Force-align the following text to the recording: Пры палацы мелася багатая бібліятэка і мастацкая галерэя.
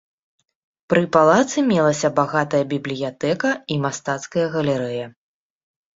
Пры 0.93 1.01
палацы 1.17 1.57
мелася 1.71 2.11
багатая 2.21 2.63
бібліятэка 2.73 3.49
і 3.77 3.81
мастацкая 3.85 4.47
галерэя. 4.55 5.05